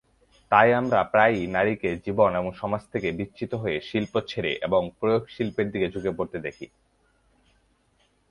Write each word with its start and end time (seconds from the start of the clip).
তাই 0.51 0.69
আমরা 0.73 0.99
প্রায়ই 1.03 1.45
নারীকে 1.47 1.89
জীবন 2.05 2.31
এবং 2.35 2.51
সমাজ 2.53 2.81
থেকে 2.93 3.07
বিচ্যুত 3.11 3.51
হয়ে 3.53 3.77
শিল্প 3.81 4.13
ছেড়ে 4.29 4.51
এবং 4.61 4.81
প্রয়োগ 4.99 5.23
শিল্পের 5.27 5.67
দিকে 5.71 5.87
ঝুঁকে 5.93 6.11
পড়তে 6.17 6.37
দেখি। 6.39 6.65